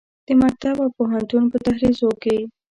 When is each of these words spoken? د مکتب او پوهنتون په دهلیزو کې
د 0.27 0.29
مکتب 0.41 0.75
او 0.83 0.89
پوهنتون 0.97 1.43
په 1.51 1.57
دهلیزو 1.65 2.09
کې 2.23 2.37